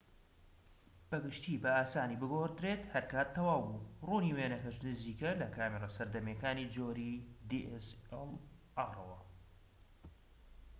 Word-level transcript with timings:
بە 1.09 1.17
گشتی 1.25 1.61
بە 1.63 1.69
ئاسانی 1.77 2.19
بگۆڕدرێت 2.21 2.81
هەرکات 2.93 3.29
تەواو 3.35 3.61
بوو 3.67 3.83
ڕوونی 4.07 4.35
وێنەکەش 4.37 4.75
نزیکە 4.87 5.29
لە 5.41 5.47
کامێرە 5.55 5.89
سەردەمیەکانی 5.97 6.71
جۆری 6.75 7.13
dslr 7.49 8.11
ەوە 9.01 9.19